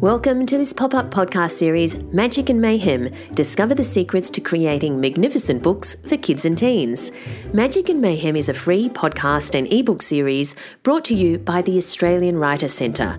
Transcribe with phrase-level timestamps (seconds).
[0.00, 5.00] Welcome to this pop up podcast series, Magic and Mayhem Discover the Secrets to Creating
[5.00, 7.10] Magnificent Books for Kids and Teens.
[7.52, 10.54] Magic and Mayhem is a free podcast and ebook series
[10.84, 13.18] brought to you by the Australian Writer Centre,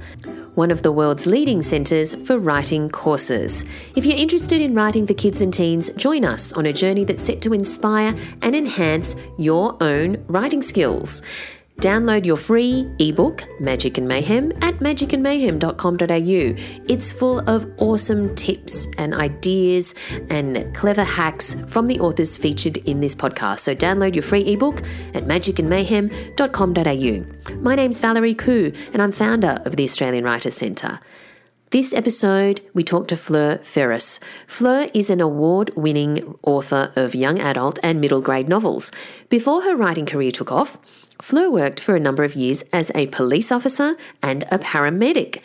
[0.55, 3.65] one of the world's leading centres for writing courses.
[3.97, 7.23] If you're interested in writing for kids and teens, join us on a journey that's
[7.23, 11.21] set to inspire and enhance your own writing skills.
[11.79, 16.83] Download your free ebook, Magic and Mayhem, at magicandmayhem.com.au.
[16.89, 19.95] It's full of awesome tips and ideas
[20.29, 23.59] and clever hacks from the authors featured in this podcast.
[23.59, 24.81] So download your free ebook
[25.13, 27.55] at magicandmayhem.com.au.
[27.61, 30.99] My name's Valerie Khoo, and I'm founder of the Australian Writers Centre.
[31.71, 34.19] This episode, we talk to Fleur Ferris.
[34.47, 38.91] Fleur is an award winning author of young adult and middle grade novels.
[39.29, 40.77] Before her writing career took off,
[41.21, 45.43] Fleur worked for a number of years as a police officer and a paramedic.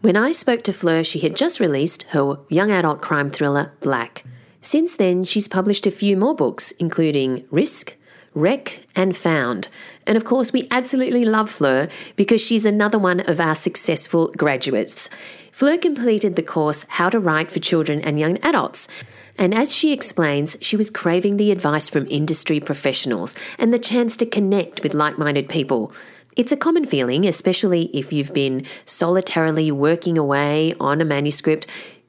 [0.00, 4.24] When I spoke to Fleur, she had just released her young adult crime thriller, Black.
[4.60, 7.96] Since then, she's published a few more books, including Risk,
[8.34, 9.68] Wreck, and Found.
[10.06, 15.08] And of course, we absolutely love Fleur because she's another one of our successful graduates.
[15.52, 18.88] Fleur completed the course How to Write for Children and Young Adults.
[19.38, 24.16] And as she explains, she was craving the advice from industry professionals and the chance
[24.18, 25.92] to connect with like minded people.
[26.36, 31.66] It's a common feeling, especially if you've been solitarily working away on a manuscript.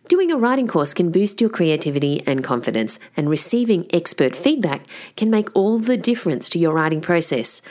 [0.07, 4.85] Doing a writing course can boost your creativity and confidence, and receiving expert feedback
[5.17, 7.61] can make all the difference to your writing process.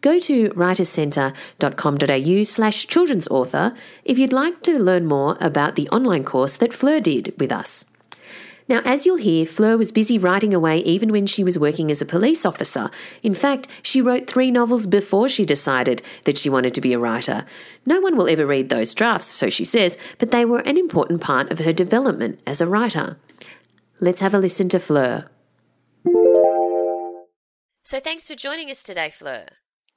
[0.00, 6.22] Go to writerscentre.com.au slash children's author if you'd like to learn more about the online
[6.22, 7.86] course that Fleur did with us.
[8.68, 12.02] Now, as you'll hear, Fleur was busy writing away even when she was working as
[12.02, 12.90] a police officer.
[13.22, 16.98] In fact, she wrote three novels before she decided that she wanted to be a
[16.98, 17.44] writer.
[17.84, 21.20] No one will ever read those drafts, so she says, but they were an important
[21.20, 23.18] part of her development as a writer.
[24.00, 25.26] Let's have a listen to Fleur.
[27.84, 29.46] So, thanks for joining us today, Fleur.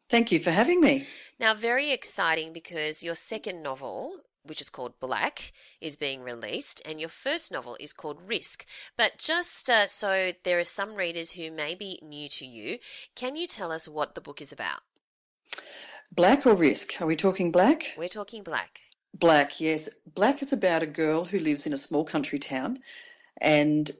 [0.09, 1.07] Thank you for having me.
[1.39, 4.17] Now, very exciting because your second novel,
[4.49, 8.65] which is called Black, is being released, and your first novel is called Risk.
[8.97, 12.79] But just uh, so there are some readers who may be new to you,
[13.15, 14.81] can you tell us what the book is about?
[16.11, 16.99] Black or Risk?
[17.01, 17.83] Are we talking Black?
[17.97, 18.81] We're talking Black.
[19.13, 19.89] Black, yes.
[20.15, 22.79] Black is about a girl who lives in a small country town,
[23.41, 23.91] and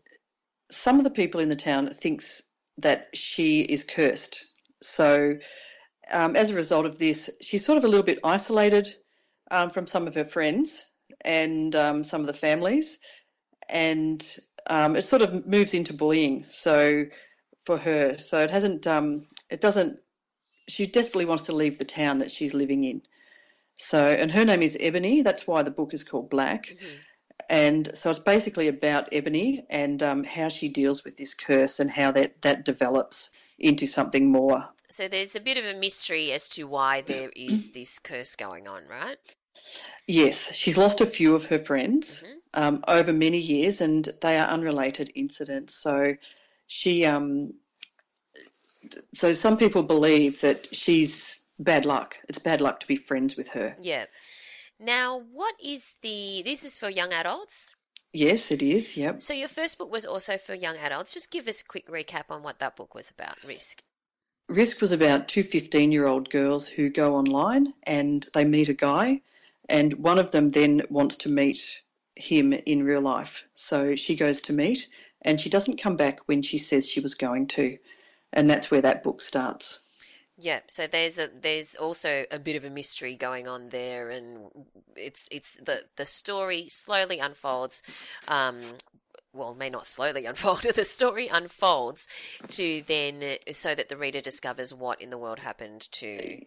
[0.72, 4.46] some of the people in the town thinks that she is cursed.
[4.82, 5.38] So,
[6.12, 8.96] um, as a result of this, she's sort of a little bit isolated
[9.52, 10.90] um, from some of her friends
[11.26, 13.00] and um, some of the families,
[13.70, 14.36] and
[14.68, 16.46] um, it sort of moves into bullying.
[16.48, 17.06] So
[17.66, 20.00] for her, so it hasn't, um, it doesn't.
[20.68, 23.02] She desperately wants to leave the town that she's living in.
[23.76, 25.22] So, and her name is Ebony.
[25.22, 26.66] That's why the book is called Black.
[26.66, 26.96] Mm-hmm.
[27.50, 31.90] And so it's basically about Ebony and um, how she deals with this curse and
[31.90, 34.68] how that, that develops into something more.
[34.90, 38.68] So there's a bit of a mystery as to why there is this curse going
[38.68, 39.18] on, right?
[40.08, 42.62] Yes, she's lost a few of her friends mm-hmm.
[42.62, 45.76] um, over many years, and they are unrelated incidents.
[45.76, 46.16] So
[46.68, 47.54] she, um,
[49.14, 52.16] so some people believe that she's bad luck.
[52.28, 53.76] It's bad luck to be friends with her.
[53.80, 54.06] Yeah.
[54.80, 56.42] Now, what is the?
[56.44, 57.76] This is for young adults.
[58.14, 58.98] Yes, it is.
[58.98, 59.22] Yep.
[59.22, 61.14] So your first book was also for young adults.
[61.14, 63.38] Just give us a quick recap on what that book was about.
[63.46, 63.84] Risk.
[64.48, 68.74] Risk was about two 15 year old girls who go online and they meet a
[68.74, 69.22] guy
[69.70, 71.82] and one of them then wants to meet
[72.16, 73.46] him in real life.
[73.56, 74.88] So she goes to meet,
[75.22, 77.78] and she doesn't come back when she says she was going to,
[78.34, 79.88] and that's where that book starts.
[80.42, 84.50] Yeah, so there's a there's also a bit of a mystery going on there, and
[84.96, 87.84] it's it's the the story slowly unfolds.
[88.30, 88.62] Um,
[89.34, 90.62] well, may not slowly unfold.
[90.62, 92.08] the story unfolds
[92.48, 96.40] to then so that the reader discovers what in the world happened to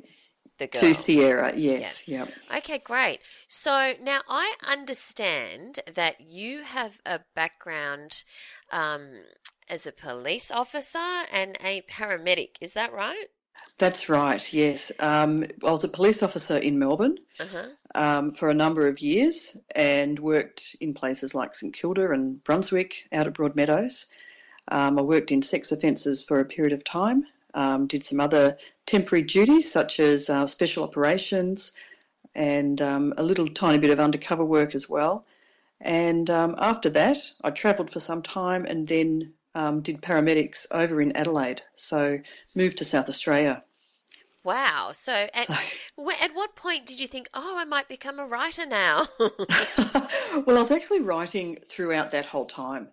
[0.59, 0.81] the girl.
[0.81, 2.09] To Sierra, yes.
[2.09, 2.19] Yeah.
[2.19, 2.59] Yep.
[2.59, 3.21] Okay, great.
[3.49, 8.25] So now I understand that you have a background
[8.71, 9.11] um,
[9.69, 12.57] as a police officer and a paramedic.
[12.61, 13.27] Is that right?
[13.79, 14.93] That's right, yes.
[14.99, 17.69] Um, I was a police officer in Melbourne uh-huh.
[17.95, 23.09] um, for a number of years and worked in places like St Kilda and Brunswick
[23.13, 24.07] out at Broadmeadows.
[24.69, 27.25] Um, I worked in sex offences for a period of time
[27.55, 28.57] um, did some other
[28.87, 31.73] temporary duties such as uh, special operations
[32.35, 35.25] and um, a little tiny bit of undercover work as well.
[35.81, 41.01] And um, after that, I travelled for some time and then um, did paramedics over
[41.01, 41.63] in Adelaide.
[41.75, 42.19] So
[42.55, 43.63] moved to South Australia.
[44.45, 44.91] Wow.
[44.93, 45.55] So at, So-
[46.21, 49.07] at what point did you think, oh, I might become a writer now?
[49.19, 52.89] well, I was actually writing throughout that whole time.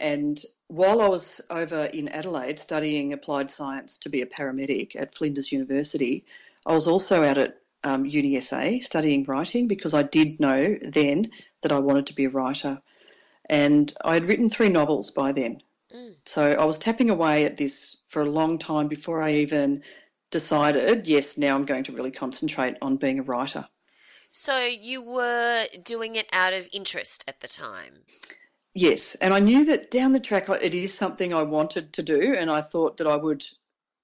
[0.00, 5.14] And while I was over in Adelaide studying applied science to be a paramedic at
[5.14, 6.24] Flinders University,
[6.64, 11.30] I was also out at um, UniSA studying writing because I did know then
[11.62, 12.80] that I wanted to be a writer.
[13.50, 15.60] And I had written three novels by then.
[15.94, 16.14] Mm.
[16.24, 19.82] So I was tapping away at this for a long time before I even
[20.30, 23.68] decided, yes, now I'm going to really concentrate on being a writer.
[24.30, 28.04] so you were doing it out of interest at the time.
[28.74, 32.34] Yes, and I knew that down the track it is something I wanted to do,
[32.34, 33.44] and I thought that I would,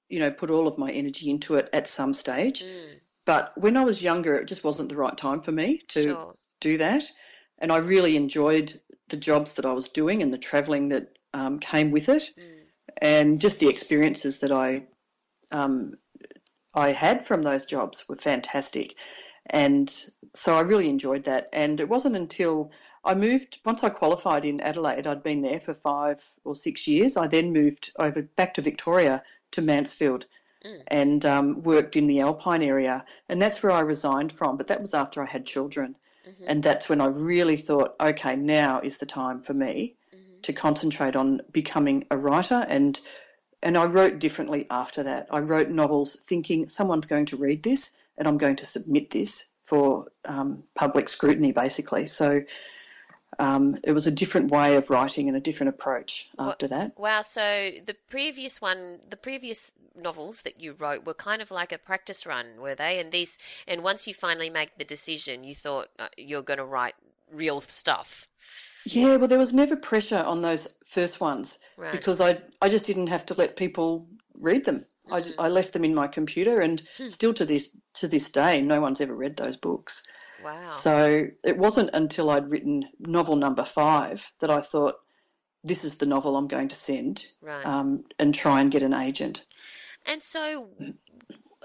[0.09, 2.63] you know, put all of my energy into it at some stage.
[2.63, 6.03] Mm, But when I was younger, it just wasn't the right time for me to
[6.03, 6.35] sure.
[6.61, 7.05] do that,
[7.59, 11.59] and I really enjoyed the jobs that I was doing and the travelling that um,
[11.61, 12.67] came with it, Mm.
[13.01, 14.87] and just the experiences that I
[15.53, 15.95] um,
[16.75, 18.97] I had from those jobs were fantastic,
[19.47, 19.89] and
[20.35, 21.49] so I really enjoyed that.
[21.53, 22.73] And it wasn't until
[23.07, 25.07] I moved once I qualified in Adelaide.
[25.07, 27.17] I'd been there for five or six years.
[27.17, 29.23] I then moved over back to Victoria
[29.53, 30.27] to Mansfield.
[30.65, 30.83] Mm.
[30.89, 34.57] And um, worked in the Alpine area, and that's where I resigned from.
[34.57, 35.95] But that was after I had children,
[36.27, 36.45] Mhm.
[36.49, 40.43] and that's when I really thought, okay, now is the time for me Mhm.
[40.43, 42.99] to concentrate on becoming a writer and
[43.63, 45.27] and I wrote differently after that.
[45.31, 49.51] I wrote novels thinking someone's going to read this and I'm going to submit this
[49.65, 52.07] for um, public scrutiny, basically.
[52.07, 52.43] So
[53.39, 56.93] um, it was a different way of writing and a different approach after that.
[56.97, 57.23] Wow.
[57.23, 61.79] So the previous one, the previous novels that you wrote were kind of like a
[61.79, 62.99] practice run, were they?
[62.99, 66.65] And these, and once you finally make the decision, you thought uh, you're going to
[66.65, 66.95] write
[67.31, 68.27] real stuff,
[68.85, 71.91] Yeah, well, there was never pressure on those first ones right?
[71.91, 74.85] because I I just didn't have to let people read them.
[75.11, 75.35] I, Mhm.
[75.39, 77.09] I left them in my computer, and Hmm.
[77.09, 80.03] still to this to this day, no one's ever read those books.
[80.45, 80.69] Wow.
[80.71, 84.97] So it wasn't until I'd written novel number five that I thought,
[85.65, 87.67] this is the novel I'm going to send right.
[87.67, 89.45] um, and try and get an agent.
[90.07, 90.69] And so,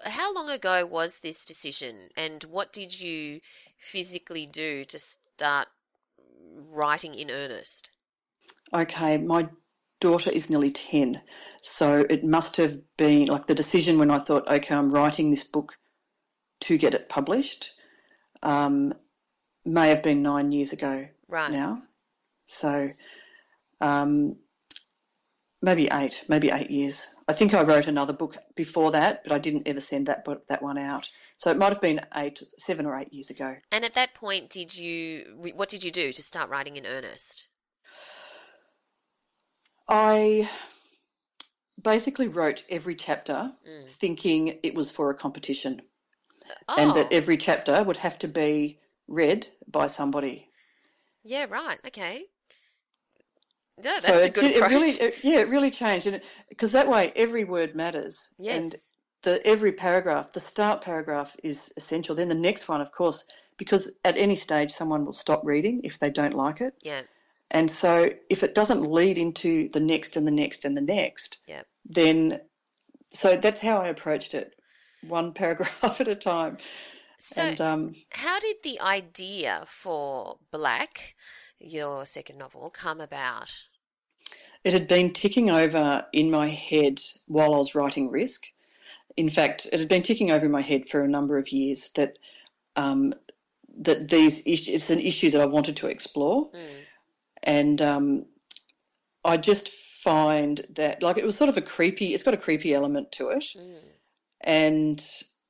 [0.03, 3.41] how long ago was this decision, and what did you
[3.77, 5.67] physically do to start
[6.71, 7.91] writing in earnest?
[8.73, 9.47] Okay, my
[9.99, 11.21] daughter is nearly 10,
[11.61, 15.43] so it must have been like the decision when I thought, okay, I'm writing this
[15.43, 15.77] book
[16.61, 17.75] to get it published,
[18.43, 18.93] um,
[19.65, 21.51] may have been nine years ago Right.
[21.51, 21.83] now.
[22.45, 22.91] So
[23.79, 24.37] um,
[25.61, 27.07] maybe eight, maybe eight years.
[27.27, 30.47] I think I wrote another book before that, but I didn't ever send that book,
[30.47, 31.09] that one out.
[31.37, 33.55] So it might have been eight, seven or eight years ago.
[33.71, 35.35] And at that point, did you?
[35.55, 37.47] What did you do to start writing in earnest?
[39.87, 40.49] I
[41.81, 43.85] basically wrote every chapter Mm.
[43.85, 45.81] thinking it was for a competition
[46.67, 47.15] Oh, and that oh.
[47.15, 50.49] every chapter would have to be read by somebody.
[51.23, 51.79] yeah, right.
[51.87, 52.25] Okay.
[53.77, 54.71] Yeah, that's so a it, good it approach.
[54.71, 58.29] really, it, yeah, it really changed, and because that way every word matters.
[58.37, 58.55] yes.
[58.63, 58.75] And
[59.23, 62.15] the every paragraph, the start paragraph is essential.
[62.15, 63.25] Then the next one, of course,
[63.57, 66.73] because at any stage someone will stop reading if they don't like it.
[66.81, 67.01] yeah.
[67.53, 71.39] And so if it doesn't lead into the next and the next and the next,
[71.47, 71.67] Yep.
[71.85, 72.39] then
[73.09, 74.55] so that's how I approached it,
[75.07, 76.57] one paragraph at a time.
[77.17, 81.15] So, and um, how did the idea for Black,
[81.59, 83.51] your second novel, come about?
[84.63, 88.45] it had been ticking over in my head while I was writing Risk.
[89.17, 91.89] In fact, it had been ticking over in my head for a number of years
[91.95, 92.17] that
[92.75, 93.13] um,
[93.79, 96.51] that these it's an issue that I wanted to explore.
[96.51, 96.67] Mm.
[97.43, 98.25] and um,
[99.25, 102.13] I just find that like it was sort of a creepy.
[102.13, 103.79] It's got a creepy element to it, Mm.
[104.43, 105.03] And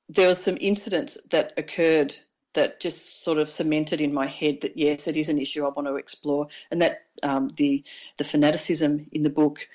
[0.09, 2.15] there was some incidents that occurred
[2.53, 5.69] that just sort of cemented in my head that yes, it is an issue I
[5.69, 7.83] want to explore, and that um, the
[8.17, 9.67] the fanaticism in the book,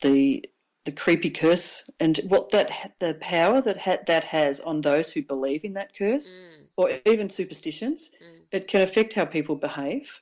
[0.00, 0.44] the
[0.84, 5.22] the creepy curse, and what that the power that ha- that has on those who
[5.22, 6.66] believe in that curse, Mm.
[6.76, 8.40] or even superstitions, Mm.
[8.52, 10.20] it can affect how people behave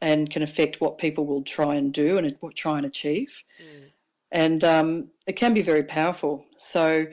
[0.00, 3.42] and can affect what people will try and do and what try and achieve.
[3.60, 3.90] Mm.
[4.32, 6.44] And um, it can be very powerful.
[6.56, 7.06] So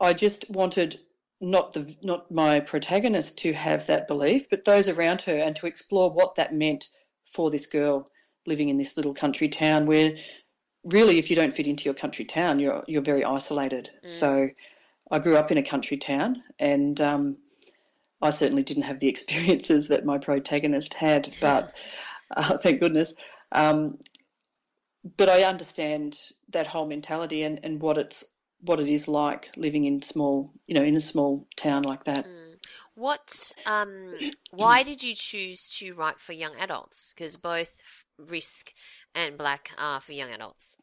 [0.00, 1.00] I just wanted
[1.40, 5.66] not the not my protagonist to have that belief, but those around her and to
[5.66, 6.88] explore what that meant
[7.24, 8.08] for this girl
[8.46, 10.16] living in this little country town where
[10.84, 13.90] really if you don't fit into your country town you're you're very isolated.
[14.04, 14.08] Mm.
[14.08, 14.48] So
[15.10, 17.36] I grew up in a country town and um,
[18.20, 21.74] I certainly didn't have the experiences that my protagonist had, but
[22.36, 23.14] uh, thank goodness.
[23.52, 23.98] Um,
[25.16, 26.18] but I understand
[26.50, 28.24] that whole mentality and, and what it's
[28.60, 32.26] what it is like living in small, you know, in a small town like that.
[32.98, 33.52] What?
[33.64, 34.14] Um,
[34.50, 37.12] why did you choose to write for young adults?
[37.14, 37.80] Because both
[38.18, 38.72] Risk
[39.14, 40.78] and Black are for young adults.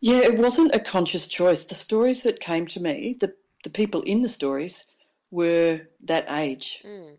[0.00, 1.64] Yeah, it wasn't a conscious choice.
[1.64, 4.86] The stories that came to me, the the people in the stories,
[5.32, 6.82] were that age.
[6.84, 7.16] Mm.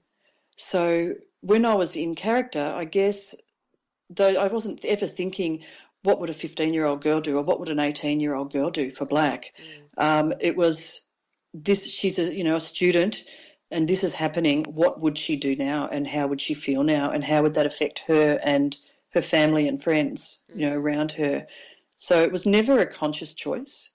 [0.56, 3.36] So when I was in character, I guess,
[4.10, 5.66] though I wasn't ever thinking,
[6.04, 8.52] what would a 15 year old girl do or what would an 18 year old
[8.52, 9.54] girl do for black?
[9.98, 11.02] Um, it was
[11.54, 13.24] this, she's a, you know, a student
[13.70, 14.64] and this is happening.
[14.66, 17.66] What would she do now and how would she feel now and how would that
[17.66, 18.76] affect her and
[19.14, 21.48] her family and friends, you know, around her?
[21.96, 23.92] So it was never a conscious choice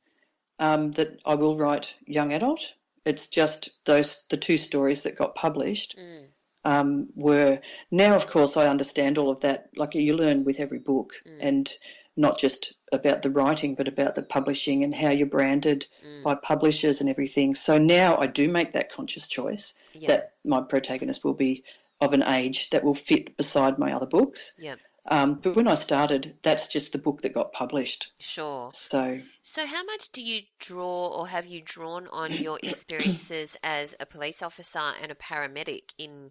[0.59, 2.75] um, that I will write young adult.
[3.05, 6.27] It's just those the two stories that got published Mm.
[6.67, 9.69] Um, were now, of course, I understand all of that.
[9.77, 11.73] Like you learn with every book, and
[12.17, 15.87] not just about the writing, but about the publishing and how you're branded
[16.25, 17.55] by publishers and everything.
[17.55, 20.09] So now I do make that conscious choice Yeah.
[20.09, 21.63] that my protagonist will be
[22.01, 24.53] of an age that will fit beside my other books.
[24.59, 24.79] Yep.
[25.09, 28.13] Um, but when I started, that's just the book that got published.
[28.19, 28.71] Sure.
[28.73, 33.95] So So, how much do you draw or have you drawn on your experiences as
[34.01, 36.31] a police officer and a paramedic in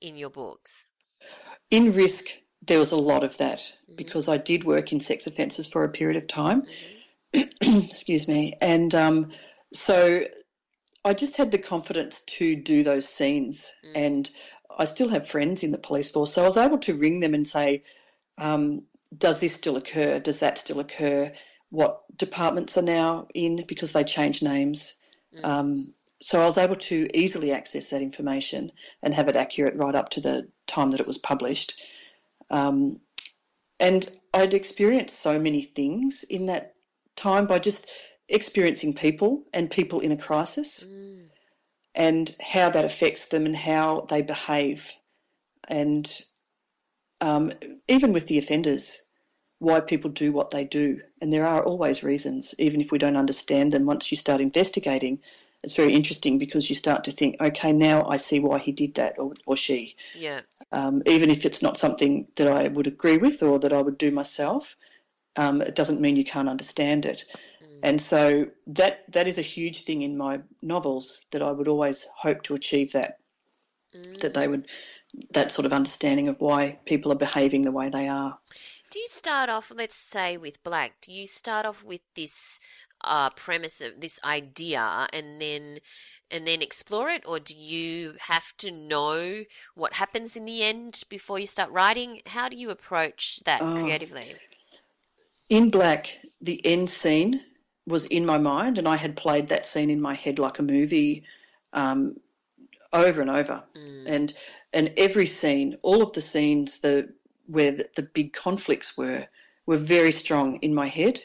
[0.00, 0.86] in your books?
[1.70, 2.26] in risk,
[2.62, 5.88] there was a lot of that because I did work in sex offences for a
[5.88, 6.62] period of time.
[7.32, 8.54] Excuse me.
[8.60, 9.32] And um,
[9.72, 10.24] so
[11.04, 13.74] I just had the confidence to do those scenes.
[13.94, 14.30] And
[14.78, 16.32] I still have friends in the police force.
[16.32, 17.82] So I was able to ring them and say,
[18.38, 18.82] um,
[19.16, 20.18] does this still occur?
[20.18, 21.32] Does that still occur?
[21.70, 24.94] What departments are now in because they change names?
[25.42, 28.72] Um, so I was able to easily access that information
[29.02, 31.74] and have it accurate right up to the time that it was published.
[32.50, 33.00] Um,
[33.80, 36.74] and I'd experienced so many things in that
[37.16, 37.88] time by just
[38.28, 41.28] experiencing people and people in a crisis Mm.
[41.94, 44.92] and how that affects them and how they behave.
[45.68, 46.06] And
[47.24, 47.50] um,
[47.88, 49.08] even with the offenders,
[49.58, 51.00] why people do what they do.
[51.22, 53.86] And there are always reasons, even if we don't understand them.
[53.86, 55.18] Once you start investigating,
[55.62, 58.94] it's very interesting because you start to think, okay, now I see why he did
[58.96, 59.96] that or, or she.
[60.14, 60.42] Yeah.
[60.70, 63.96] Um, even if it's not something that I would agree with or that I would
[63.96, 64.76] do myself,
[65.36, 67.24] um, it doesn't mean you can't understand it.
[67.82, 72.06] And so that that is a huge thing in my novels that I would always
[72.16, 73.18] hope to achieve that
[74.20, 74.68] that they would
[75.32, 78.38] that sort of understanding of why people are behaving the way they are.
[78.90, 81.00] Do you start off, let's say, with Black?
[81.00, 82.60] Do you start off with this
[83.00, 85.80] uh, premise of this idea and then
[86.30, 89.44] and then explore it, or do you have to know
[89.74, 92.22] what happens in the end before you start writing?
[92.26, 94.34] How do you approach that creatively?
[95.48, 97.40] In Black, the end scene
[97.86, 100.62] was in my mind, and I had played that scene in my head like a
[100.62, 101.24] movie
[101.72, 102.16] um,
[102.94, 103.62] over and over.
[104.06, 104.32] And
[104.72, 107.12] and every scene, all of the scenes the
[107.46, 109.26] where the, the big conflicts were,
[109.66, 111.20] were very strong in my head.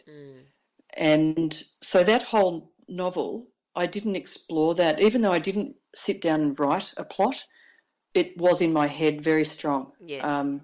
[0.98, 6.42] And so that whole novel, I didn't explore that, even though I didn't sit down
[6.42, 7.46] and write a plot.
[8.14, 9.94] It was in my head very strong.
[10.00, 10.26] Yes.
[10.26, 10.62] Um,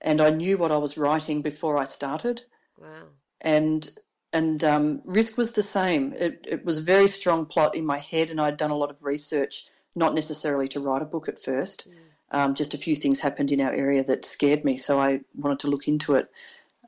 [0.00, 2.42] and I knew what I was writing before I started
[2.80, 3.08] Wow.
[3.40, 3.90] and
[4.32, 6.12] and um, risk was the same.
[6.12, 8.90] It, it was a very strong plot in my head, and I'd done a lot
[8.90, 9.66] of research,
[9.98, 11.88] not necessarily to write a book at first.
[12.30, 15.60] Um, just a few things happened in our area that scared me, so I wanted
[15.60, 16.30] to look into it.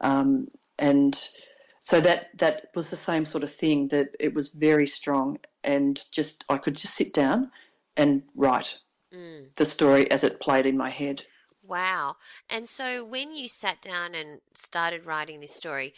[0.03, 0.49] Um,
[0.79, 1.15] and
[1.81, 3.89] so that that was the same sort of thing.
[3.89, 7.51] That it was very strong, and just I could just sit down
[7.97, 8.79] and write
[9.57, 11.23] the story as it played in my head.
[11.69, 12.17] Wow.
[12.49, 15.95] And so when you sat down and started writing this story,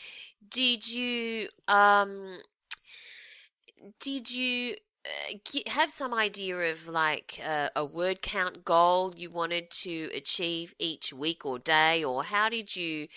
[0.51, 2.39] did you um
[4.01, 4.77] did you
[5.67, 11.13] have some idea of like uh, a word count goal you wanted to achieve each
[11.13, 13.09] week or day or how did you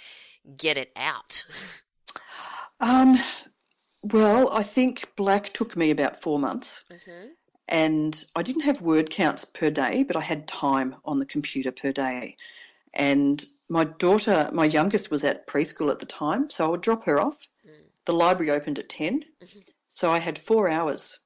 [0.58, 1.46] get it out?
[2.80, 3.18] Um,
[4.04, 6.84] well, I think Black took me about four months.
[6.89, 7.32] Mhm.
[7.68, 11.72] and I didn't have word counts per day, but I had time on the computer
[11.72, 12.38] per day.
[12.94, 17.06] And my daughter, my youngest, was at preschool at the time, so I would drop
[17.06, 17.48] her off.
[18.06, 19.25] The library opened at 10,
[19.89, 21.25] so I had four hours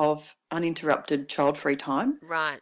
[0.00, 2.60] of uninterrupted child free time Right.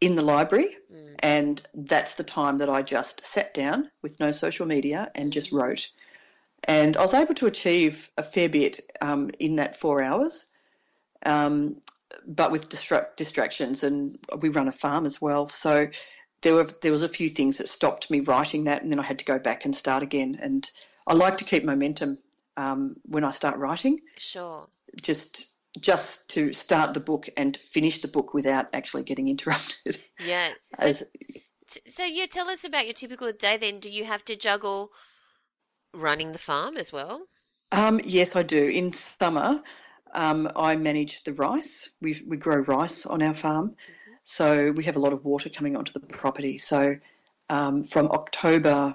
[0.00, 0.76] in the library,
[1.18, 5.50] and that's the time that I just sat down with no social media and just
[5.52, 5.90] wrote.
[6.64, 10.50] And I was able to achieve a fair bit um, in that four hours.
[11.24, 11.80] Um,
[12.24, 15.48] but with distra- distractions, and we run a farm as well.
[15.48, 15.88] So
[16.42, 19.02] there were there was a few things that stopped me writing that, and then I
[19.02, 20.38] had to go back and start again.
[20.40, 20.70] And
[21.08, 22.18] I like to keep momentum
[22.56, 23.98] um, when I start writing.
[24.16, 24.68] Sure.
[25.02, 29.98] just just to start the book and finish the book without actually getting interrupted.
[30.18, 30.52] Yeah.
[30.78, 31.04] So, As,
[31.86, 33.56] so yeah, tell us about your typical day.
[33.56, 34.90] Then, do you have to juggle
[35.94, 37.22] running the farm as well?
[37.72, 38.68] um, yes, I do.
[38.68, 39.62] In summer,
[40.14, 41.90] um, I manage the rice.
[42.00, 43.74] We we grow rice on our farm,
[44.22, 46.58] so we have a lot of water coming onto the property.
[46.58, 46.96] So
[47.48, 48.94] um, from October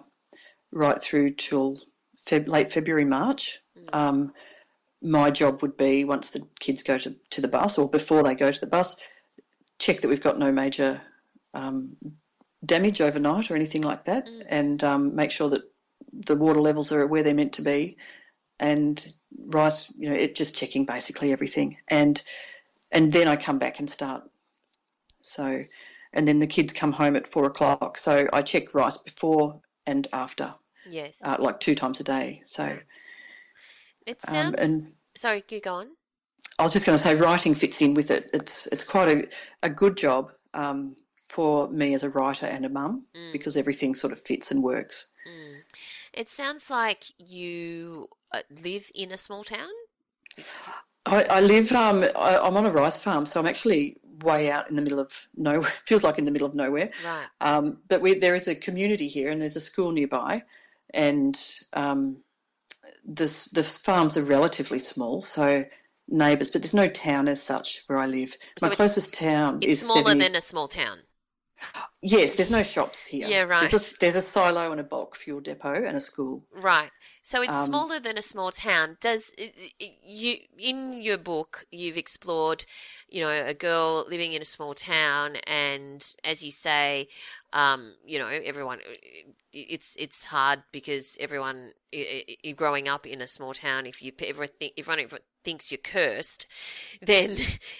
[0.71, 1.77] right through till
[2.27, 3.59] Feb- late February, March.
[3.93, 4.33] Um,
[5.01, 8.35] my job would be once the kids go to, to the bus or before they
[8.35, 8.95] go to the bus,
[9.79, 11.01] check that we've got no major
[11.53, 11.95] um,
[12.65, 15.63] damage overnight or anything like that, and um, make sure that
[16.13, 17.97] the water levels are where they're meant to be,
[18.59, 19.13] and
[19.47, 22.21] rice, you know, it just checking basically everything, and
[22.91, 24.23] and then I come back and start.
[25.23, 25.63] So,
[26.13, 30.07] and then the kids come home at four o'clock, so I check rice before and
[30.13, 30.53] after,
[30.87, 31.19] Yes.
[31.23, 32.41] uh, like two times a day.
[32.43, 32.77] So,
[34.05, 34.55] it um, sounds.
[34.59, 35.89] and Sorry, you go on.
[36.59, 38.29] I was just going to say, writing fits in with it.
[38.33, 39.27] It's it's quite a,
[39.63, 44.13] a good job um, for me as a writer and a mum because everything sort
[44.13, 45.07] of fits and works.
[45.27, 45.61] Mm.
[46.13, 49.69] It sounds like you uh, live in a small town.
[51.05, 51.71] I, I live.
[51.71, 54.99] Um, I, I'm on a rice farm, so I'm actually way out in the middle
[54.99, 55.71] of nowhere.
[55.85, 56.91] Feels like in the middle of nowhere.
[57.05, 57.25] Right.
[57.41, 60.43] Um, but we, there is a community here, and there's a school nearby,
[60.93, 61.41] and
[61.73, 62.17] um,
[63.05, 65.65] this the farms are relatively small, so
[66.07, 66.49] neighbours.
[66.49, 68.35] But there's no town as such where I live.
[68.59, 70.99] So My closest town It's is smaller 70 than a small town.
[72.01, 73.27] Yes, there's no shops here.
[73.27, 73.73] Yeah, There's right.
[73.73, 76.43] a, there's a silo and a bulk fuel depot and a school.
[76.53, 76.91] Right.
[77.23, 78.97] So it's Um, smaller than a small town.
[78.99, 79.31] Does
[79.79, 82.65] you in your book you've explored,
[83.07, 87.07] you know, a girl living in a small town, and as you say,
[87.53, 88.79] um, you know, everyone.
[89.53, 91.71] It's it's hard because everyone
[92.55, 93.85] growing up in a small town.
[93.85, 95.05] If you everyone think everyone
[95.43, 96.47] thinks you're cursed,
[97.01, 97.37] then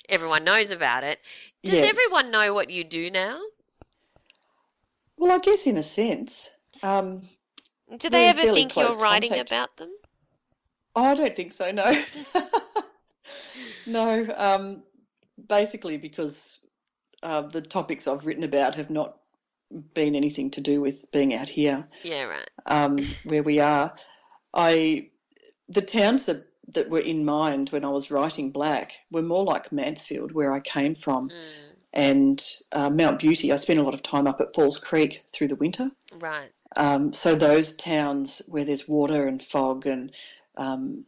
[0.09, 1.19] everyone knows about it.
[1.63, 1.85] Does Yeah.
[1.85, 3.41] everyone know what you do now?
[5.21, 6.49] Well, I guess in a sense.
[6.81, 7.21] Um,
[7.95, 9.51] Do they ever think you're writing contact.
[9.51, 9.91] about them?
[10.95, 11.71] oh, I don't think so.
[11.71, 12.03] No,
[13.87, 14.33] no.
[14.35, 14.81] Um,
[15.47, 16.65] basically, because
[17.21, 19.19] uh, the topics I've written about have not
[19.93, 21.87] been anything to do with being out here.
[22.01, 22.49] Yeah, right.
[22.65, 23.93] um, where we are.
[24.55, 25.09] I
[25.69, 29.71] the towns that that were in mind when I was writing Black were more like
[29.71, 33.51] Mansfield, where I came from, Mm, and uh, Mount Beauty.
[33.51, 35.91] I spent a lot of time up at Falls Creek through the winter.
[36.19, 36.51] right.
[36.77, 40.11] Um, so those towns where there's water and fog and
[40.55, 41.03] um,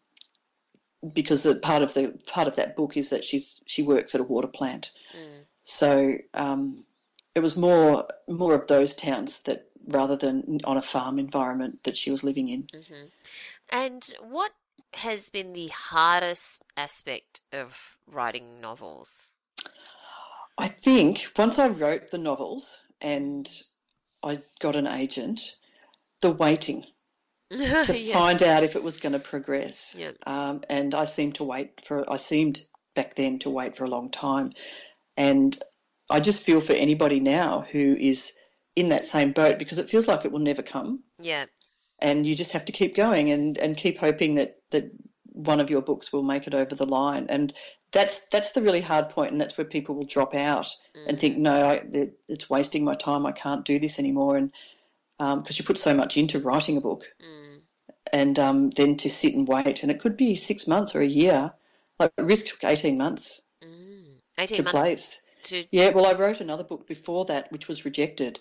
[1.13, 4.25] because part of the part of that book is that she's she works at a
[4.25, 4.91] water plant.
[5.15, 5.45] Mm.
[5.63, 6.83] So um,
[7.35, 11.97] it was more more of those towns that rather than on a farm environment that
[11.97, 12.67] she was living in.
[12.73, 13.05] hmm
[13.69, 14.51] And what
[14.93, 19.33] has been the hardest aspect of writing novels?
[20.57, 23.49] I think once I wrote the novels and
[24.23, 25.55] I got an agent,
[26.21, 26.83] the waiting
[27.51, 28.13] to yeah.
[28.13, 29.95] find out if it was going to progress.
[29.97, 30.11] Yeah.
[30.25, 32.61] Um, and I seemed to wait for, I seemed
[32.95, 34.53] back then to wait for a long time.
[35.17, 35.57] And
[36.09, 38.37] I just feel for anybody now who is
[38.75, 41.03] in that same boat because it feels like it will never come.
[41.19, 41.45] yeah.
[41.99, 44.91] And you just have to keep going and, and keep hoping that, that
[45.33, 47.25] one of your books will make it over the line.
[47.29, 47.53] And
[47.91, 50.67] that's that's the really hard point, and that's where people will drop out
[51.07, 51.83] and think, no, I,
[52.27, 53.25] it's wasting my time.
[53.25, 54.37] I can't do this anymore.
[54.37, 54.51] And
[55.19, 57.61] because you put so much into writing a book, Mm.
[58.11, 61.05] and um, then to sit and wait, and it could be six months or a
[61.05, 61.53] year.
[61.99, 64.19] Like Risk took eighteen months Mm.
[64.37, 65.23] 18 to months place.
[65.43, 68.39] to Yeah, well, I wrote another book before that, which was rejected,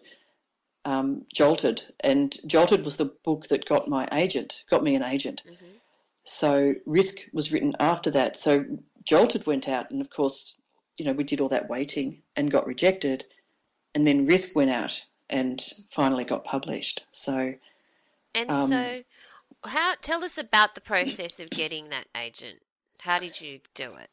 [0.84, 5.42] um, Jolted, and Jolted was the book that got my agent, got me an agent.
[5.46, 5.80] Mhm.
[6.24, 8.36] So Risk was written after that.
[8.36, 8.64] So
[9.04, 10.54] Jolted went out, and of course,
[10.96, 13.24] you know, we did all that waiting and got rejected,
[13.94, 17.04] and then Risk went out and finally got published.
[17.10, 17.54] So
[18.34, 19.02] And Um, so,
[19.64, 22.62] how tell us about the process of getting that agent.
[23.00, 24.10] How did you do it?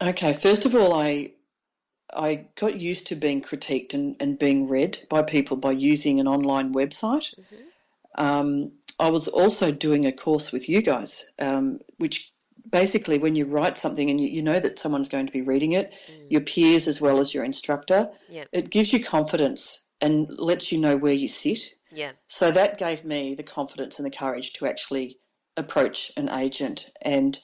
[0.00, 1.32] Okay, first of all, I
[2.14, 6.28] I got used to being critiqued and, and being read by people by using an
[6.28, 7.34] online website.
[7.34, 7.64] Mhm.
[8.14, 12.32] Um, I was also doing a course with you guys, um, which
[12.70, 15.72] basically, when you write something and you, you know that someone's going to be reading
[15.72, 16.26] it, Mm.
[16.30, 18.48] your peers as well as your instructor, Yep.
[18.52, 21.60] it gives you confidence and lets you know where you sit.
[21.92, 22.12] Yeah.
[22.28, 25.18] So that gave me the confidence and the courage to actually
[25.56, 26.90] approach an agent.
[27.02, 27.38] And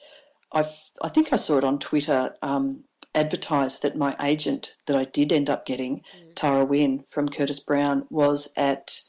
[0.51, 0.65] I,
[1.01, 2.83] I think I saw it on Twitter um,
[3.15, 6.35] advertised that my agent that I did end up getting, Mm.
[6.35, 8.99] Tara Wynn from Curtis Brown, was at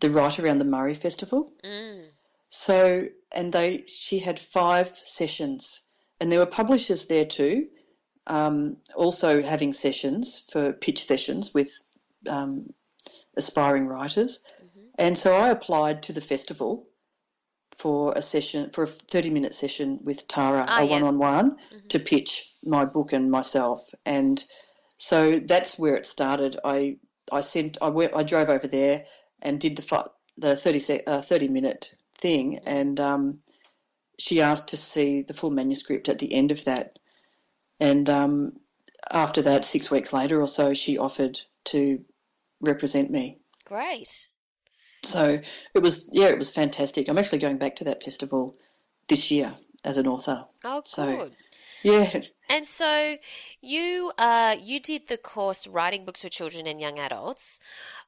[0.00, 1.52] the Write Around the Murray Festival.
[1.64, 2.06] Mm.
[2.48, 7.68] So, and they, she had five sessions and there were publishers there too,
[8.26, 11.82] um, also having sessions for pitch sessions with
[12.28, 12.72] um,
[13.36, 14.40] aspiring writers.
[14.98, 16.86] And so I applied to the festival
[17.74, 21.56] for a session, for a 30 minute session with Tara, Ah, a one on one,
[21.88, 23.80] to pitch my book and myself.
[24.04, 24.44] And
[24.98, 26.58] so that's where it started.
[26.62, 26.98] I,
[27.32, 29.06] I sent, I went, I drove over there
[29.42, 32.58] and did the, fi- the 30, sec, uh, 30 minute thing.
[32.66, 33.40] And um,
[34.18, 36.98] she asked to see the full manuscript at the end of that.
[37.78, 38.52] And um,
[39.10, 42.04] after that, six weeks later or so, she offered to
[42.60, 43.38] represent me.
[43.64, 44.28] Great.
[45.02, 45.38] So
[45.74, 47.08] it was, yeah, it was fantastic.
[47.08, 48.54] I'm actually going back to that festival
[49.08, 50.44] this year as an author.
[50.64, 51.36] Oh, So- good.
[51.82, 53.16] Yeah, And so
[53.60, 57.60] you uh you did the course writing books for children and young adults.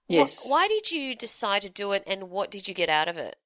[0.08, 0.46] Yes.
[0.48, 3.36] why did you decide to do it and what did you get out of it?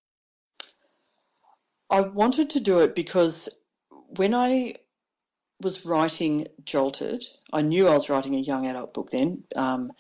[1.90, 3.48] I wanted to do it because
[4.16, 4.74] when I
[5.62, 9.92] was writing Jolted, I knew I was writing a young adult book then, um,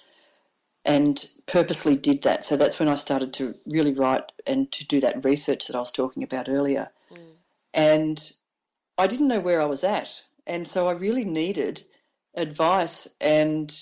[0.84, 2.44] and purposely did that.
[2.44, 5.80] So that's when I started to really write and to do that research that I
[5.80, 6.90] was talking about earlier.
[7.12, 7.32] Mm.
[7.74, 8.32] And
[8.98, 10.22] I didn't know where I was at.
[10.46, 11.84] And so I really needed
[12.34, 13.74] advice and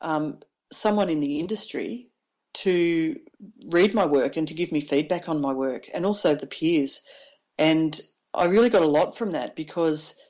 [0.00, 0.40] um,
[0.72, 2.08] someone in the industry
[2.54, 3.16] to
[3.66, 7.02] read my work and to give me feedback on my work, and also the peers.
[7.58, 8.00] And
[8.34, 10.20] I really got a lot from that because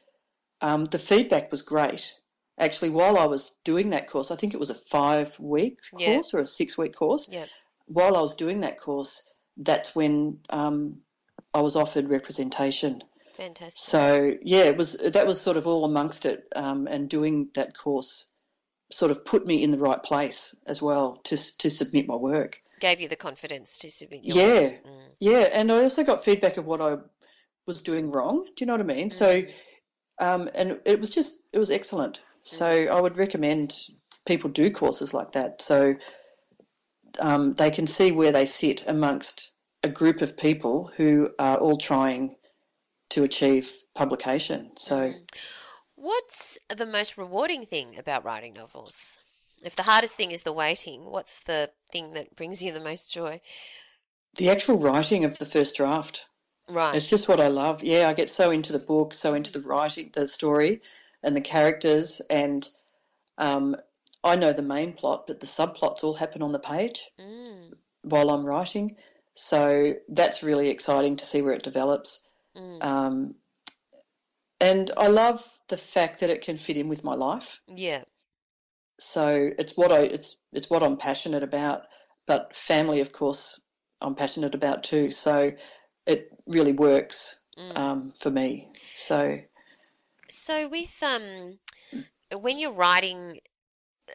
[0.60, 2.12] um, the feedback was great.
[2.58, 6.14] Actually, while I was doing that course, I think it was a five week Yeah.
[6.14, 7.28] course or a six week course.
[7.30, 7.46] Yeah.
[7.86, 11.02] While I was doing that course, that's when um,
[11.54, 13.02] I was offered representation.
[13.36, 13.78] Fantastic.
[13.78, 17.76] So yeah, it was that was sort of all amongst it, um, and doing that
[17.76, 18.30] course
[18.90, 22.60] sort of put me in the right place as well to to submit my work.
[22.80, 24.84] Gave you the confidence to submit your Yeah, work.
[24.86, 25.14] Mm.
[25.20, 26.98] yeah, and I also got feedback of what I
[27.66, 28.44] was doing wrong.
[28.44, 29.10] Do you know what I mean?
[29.10, 29.42] So,
[30.20, 32.20] um, and it was just it was excellent.
[32.42, 33.74] So I would recommend
[34.24, 35.96] people do courses like that, so
[37.18, 39.50] um, they can see where they sit amongst
[39.82, 42.35] a group of people who are all trying
[43.10, 44.70] to achieve publication.
[44.76, 45.14] So.
[45.94, 49.20] What's the most rewarding thing about writing novels?
[49.62, 53.12] If the hardest thing is the waiting, what's the thing that brings you the most
[53.12, 53.40] joy?
[54.36, 56.26] The actual writing of the first draft.
[56.68, 56.94] Right.
[56.94, 57.82] It's just what I love.
[57.82, 60.82] Yeah, I get so into the book, so into the writing, the story,
[61.22, 62.68] and the characters, and
[63.38, 63.76] um,
[64.22, 68.30] I know the main plot, but the subplots all happen on the page Mm, while
[68.30, 68.96] I'm writing.
[69.34, 72.25] So that's really exciting to see where it develops.
[72.56, 72.82] Mm.
[72.82, 73.34] Um,
[74.60, 77.60] and I love the fact that it can fit in with my life.
[77.68, 78.04] yeah.
[78.98, 81.82] So it's what I it's it's what I'm passionate about.
[82.26, 83.60] But family, of course,
[84.00, 85.10] I'm passionate about too.
[85.10, 85.52] So
[86.06, 87.78] it really works Mm.
[87.78, 88.70] um, for me.
[88.94, 89.38] So
[90.28, 91.58] So with um
[92.30, 93.40] when you're writing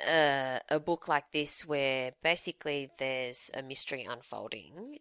[0.08, 4.99] uh, a book like this where basically there's a mystery unfolding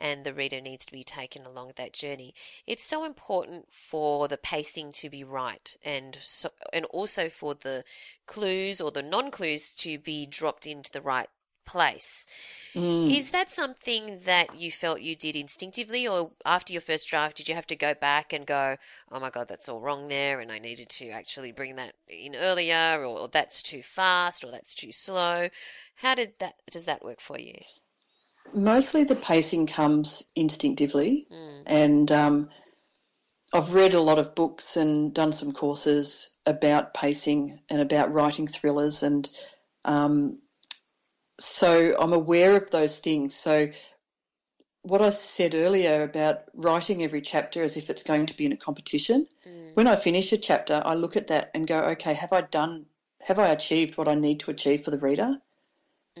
[0.00, 2.34] and the reader needs to be taken along that journey,
[2.66, 7.84] it's so important for the pacing to be right and so, and also for the
[8.26, 11.28] clues or the non-clues to be dropped into the right
[11.66, 12.26] place.
[12.74, 17.36] mm, Is that something that you felt you did instinctively, or after your first draft,
[17.36, 18.78] did you have to go back and go,
[19.10, 22.34] "Oh my god, that's all wrong there," and I needed to actually bring that in
[22.36, 25.50] earlier, or, or that's too fast, or that's too slow?
[25.96, 26.54] How did that?
[26.70, 27.58] Does that work for you?
[28.54, 31.62] Mostly the pacing comes instinctively, Mm.
[31.66, 32.50] and um,
[33.52, 38.46] I've read a lot of books and done some courses about pacing and about writing
[38.46, 39.28] thrillers, and
[39.84, 40.38] um,
[41.38, 43.34] so I'm aware of those things.
[43.34, 43.70] So
[44.82, 48.52] what I said earlier about writing every chapter as if it's going to be in
[48.52, 49.74] a competition, Mm.
[49.74, 52.86] when I finish a chapter, I look at that and go, okay, have I done,
[53.22, 55.40] have I achieved what I need to achieve for the reader?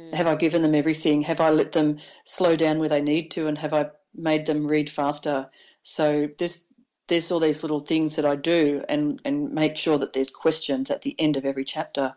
[0.00, 0.14] Mm.
[0.14, 1.22] Have I given them everything?
[1.22, 3.46] Have I let them slow down where they need to?
[3.48, 5.50] And have I made them read faster?
[5.82, 6.66] So there's
[7.08, 10.90] there's all these little things that I do and, and make sure that there's questions
[10.92, 12.14] at the end of every chapter.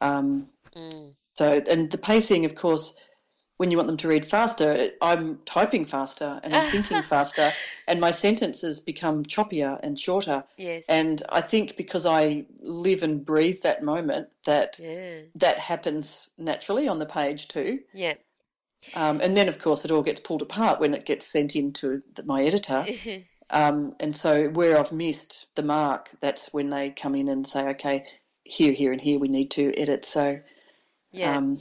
[0.00, 1.14] Um, Mm.
[1.34, 2.96] so and the pacing, of course,
[3.56, 7.52] when you want them to read faster, I'm typing faster and I'm thinking faster,
[7.86, 10.44] and my sentences become choppier and shorter.
[10.56, 10.84] Yes.
[10.88, 15.20] And I think because I live and breathe that moment, that yeah.
[15.36, 17.80] that happens naturally on the page too.
[17.92, 18.14] Yeah.
[18.94, 22.02] Um, and then, of course, it all gets pulled apart when it gets sent into
[22.24, 22.86] my editor.
[23.50, 27.68] Um, and so, where I've missed the mark, that's when they come in and say,
[27.68, 28.06] okay,
[28.42, 30.06] here, here, and here we need to edit.
[30.06, 30.40] So,
[31.12, 31.36] yeah.
[31.36, 31.60] um,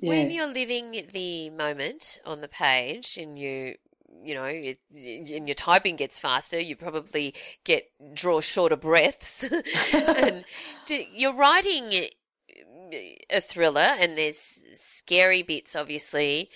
[0.00, 0.08] yeah.
[0.08, 3.76] When you're living the moment on the page and you
[4.22, 9.44] you know, it, and your typing gets faster, you probably get draw shorter breaths.
[9.94, 10.44] and
[10.86, 12.96] do, you're writing uh,
[13.30, 16.50] a thriller, and there's scary bits, obviously.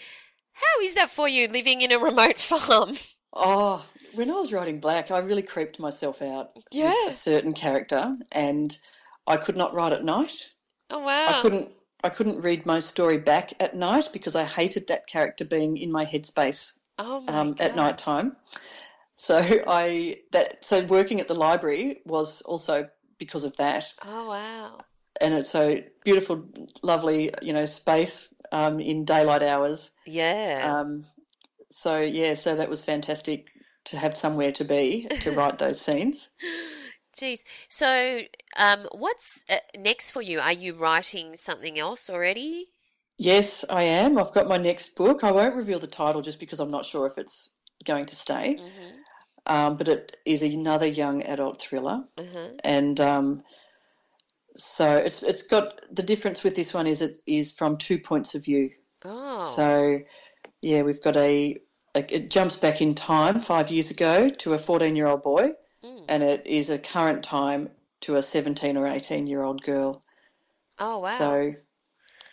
[0.52, 2.96] How is that for you living in a remote farm?
[3.32, 6.90] Oh, when I was writing Black, I really creeped myself out Yeah.
[7.04, 8.76] with a certain character, and
[9.26, 10.50] I could not write at night.
[10.90, 11.38] Oh wow!
[11.38, 11.70] I couldn't.
[12.04, 15.90] I couldn't read my story back at night because I hated that character being in
[15.90, 18.36] my headspace Oh my um, at night time.
[19.16, 22.88] So I that so working at the library was also
[23.18, 24.80] because of that, Oh wow!
[25.20, 26.44] and it's so beautiful,
[26.82, 29.96] lovely, you know, space um, in daylight hours.
[30.04, 30.60] Yeah.
[30.78, 31.04] Um,
[31.70, 33.46] so yeah, so that was fantastic
[33.84, 36.34] to have somewhere to be to write those scenes.
[37.14, 37.44] Jeez.
[37.68, 38.22] So,
[38.56, 40.40] um, what's uh, next for you?
[40.40, 42.66] Are you writing something else already?
[43.18, 44.18] Yes, I am.
[44.18, 45.22] I've got my next book.
[45.22, 48.56] I won't reveal the title just because I'm not sure if it's going to stay.
[48.60, 48.96] Mm-hmm.
[49.46, 52.48] Um, but it is another young adult thriller, Uh-huh.
[52.64, 53.42] and um,
[54.56, 58.34] so it's it's got the difference with this one is it is from two points
[58.34, 58.70] of view.
[59.04, 59.38] Oh.
[59.40, 60.00] So
[60.62, 61.58] yeah, we've got a,
[61.94, 65.52] a it jumps back in time five years ago to a 14 year old boy,
[65.84, 66.08] Mm.
[66.08, 67.70] and it is a current time
[68.00, 70.02] to a 17 or 18 year old girl.
[70.78, 71.40] Oh wow.
[71.42, 71.54] So,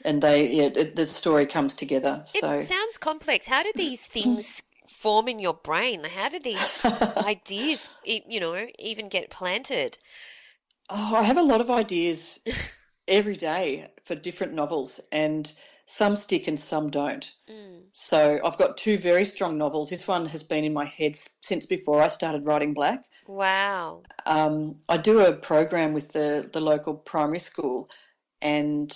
[0.05, 2.23] and they, yeah, it, the story comes together.
[2.33, 3.45] it So, sounds complex.
[3.47, 6.03] How do these things form in your brain?
[6.03, 6.83] How do these
[7.21, 9.97] ideas, you know, even get planted?
[10.91, 12.39] oh, I have a lot of ideas
[13.07, 15.51] every day for different novels, and
[15.85, 17.31] some stick and some don't.
[17.49, 17.81] Mm.
[17.91, 19.89] So, I've got two very strong novels.
[19.89, 23.03] This one has been in my head since before I started writing Black.
[23.27, 24.03] Wow.
[24.25, 27.89] Um, I do a program with the, the local primary school,
[28.41, 28.91] and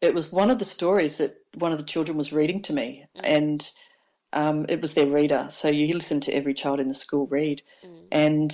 [0.00, 3.04] it was one of the stories that one of the children was reading to me,
[3.22, 3.68] and
[4.32, 5.46] um, it was their reader.
[5.50, 8.06] So you listen to every child in the school read, Mm.
[8.12, 8.52] and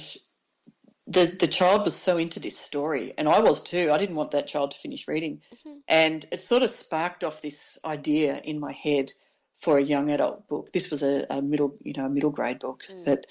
[1.07, 3.91] the the child was so into this story, and I was too.
[3.93, 5.83] I didn't want that child to finish reading, Mhm.
[5.89, 9.13] and it sort of sparked off this idea in my head
[9.55, 10.73] for a young adult book.
[10.73, 13.05] This was a, a middle, you know, a middle grade book, Mm.
[13.05, 13.27] but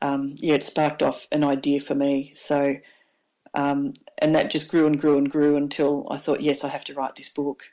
[0.00, 2.30] um, yeah, it sparked off an idea for me.
[2.32, 2.76] So,
[3.54, 6.84] um, and that just grew and grew and grew until I thought, yes, I have
[6.84, 7.64] to write this book.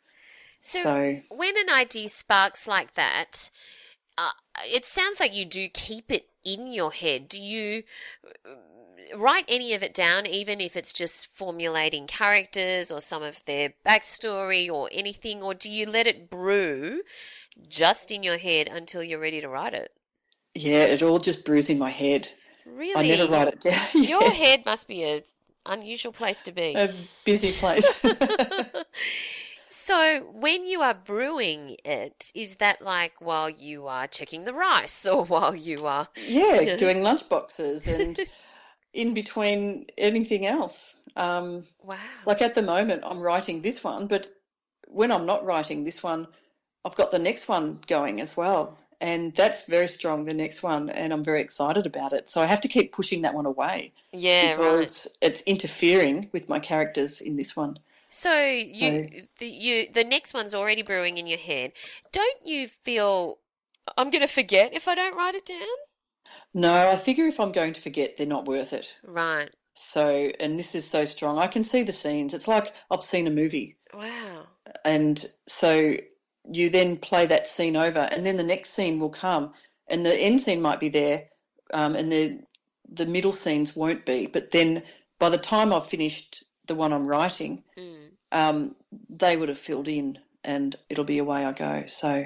[0.62, 3.52] So, So, when an idea sparks like that,
[4.18, 4.32] uh,
[4.66, 7.30] it sounds like you do keep it in your head.
[7.30, 7.84] Do you
[9.16, 13.74] write any of it down, even if it's just formulating characters or some of their
[13.86, 17.02] backstory or anything, or do you let it brew
[17.68, 19.92] just in your head until you're ready to write it?
[20.54, 22.30] yeah, it all just brews in my head.
[22.66, 23.12] Really?
[23.12, 23.88] I never write it down.
[23.94, 25.24] Your Yeah, head must be a
[25.66, 26.76] unusual place to be.
[26.76, 26.90] a
[27.26, 28.06] busy place.
[29.70, 35.06] So, when you are brewing it, is that like while you are checking the rice
[35.06, 36.08] or while you are.
[36.28, 36.78] yeah, Yeah.
[36.78, 38.18] doing lunch boxes and
[38.96, 41.04] in between anything else.
[41.16, 41.98] Um, Wow.
[42.26, 44.28] like at the moment, I'm writing this one, but
[44.88, 46.28] when I'm not writing this one,
[46.86, 48.78] I've got the next one going as well.
[49.02, 52.30] And that's very strong, the next one, and I'm very excited about it.
[52.30, 54.58] So I have to keep pushing that one away Yeah, right.
[54.58, 57.78] because it's interfering with my characters in this one.
[58.10, 61.74] So you the you the next one's already brewing in your head.
[62.14, 63.40] Don't you feel
[63.98, 65.78] I'm going to forget if I don't write it down?
[66.56, 68.96] No, I figure if I'm going to forget, they're not worth it.
[69.04, 69.54] Right.
[69.74, 71.38] So, and this is so strong.
[71.38, 72.34] I can see the scenes.
[72.34, 73.76] It's like I've seen a movie.
[73.94, 74.48] Wow.
[74.86, 75.98] And so
[76.50, 79.54] you then play that scene over, and then the next scene will come,
[79.90, 81.26] and the end scene might be there,
[81.74, 82.40] um, and the
[82.90, 84.28] the middle scenes won't be.
[84.28, 84.82] But then
[85.20, 88.12] by the time I've finished the one I'm writing, Mm.
[88.32, 88.76] um,
[89.10, 91.84] they would have filled in, and it'll be away I go.
[91.86, 92.26] So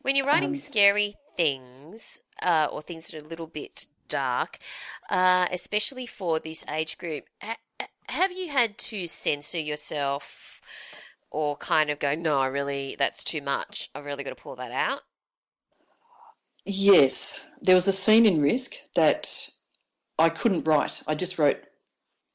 [0.00, 4.58] When you're writing Um, scary things uh, or things that are a little bit dark,
[5.10, 10.60] uh, especially for this age group, ha- ha- have you had to censor yourself
[11.30, 13.90] or kind of go, no, I really, that's too much.
[13.94, 15.00] I really got to pull that out?
[16.64, 19.48] yes, there was a scene in Risk that
[20.18, 21.02] I couldn't write.
[21.06, 21.60] I just wrote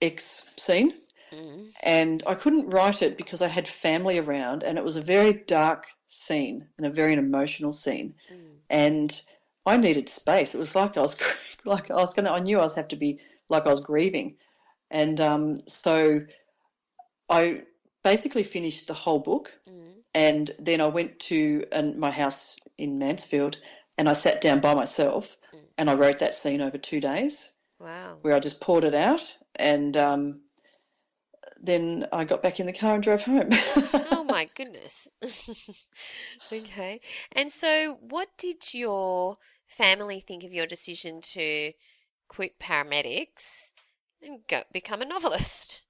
[0.02, 0.94] X scene.
[1.32, 1.74] Mm.
[1.84, 5.34] and I couldn't write it because I had family around, and it was a very
[5.34, 8.57] dark scene and a very emotional scene, Mm.
[8.70, 9.22] And
[9.66, 10.56] I needed space.
[10.56, 11.18] It was like I was
[11.66, 12.32] like I was gonna.
[12.32, 14.36] I knew I was have to be like I was grieving,
[14.92, 16.22] and um, so
[17.30, 17.64] I
[18.04, 19.94] basically finished the whole book, Mm.
[20.14, 23.58] and then I went to an, my house in Mansfield,
[23.98, 25.60] and I sat down by myself, Mm.
[25.78, 28.18] and I wrote that scene over two days Wow.
[28.22, 30.42] where I just poured it out and um,
[31.62, 33.50] then I got back in the car and drove home.
[34.12, 35.10] Oh my goodness.
[36.52, 37.02] Okay.
[37.34, 41.74] And so, what did your family think of your decision to
[42.28, 43.74] quit paramedics
[44.22, 45.84] and go become a novelist?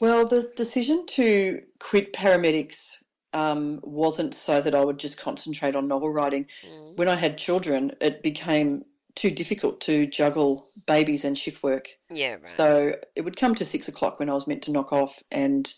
[0.00, 5.88] Well, the decision to quit paramedics um, wasn't so that I would just concentrate on
[5.88, 6.46] novel writing.
[6.66, 6.96] Mm.
[6.96, 8.84] When I had children, it became
[9.16, 11.88] too difficult to juggle babies and shift work.
[12.10, 12.46] Yeah, right.
[12.46, 15.72] So it would come to six o'clock when I was meant to knock off, and